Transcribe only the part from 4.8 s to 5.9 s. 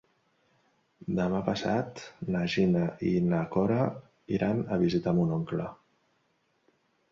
visitar mon oncle.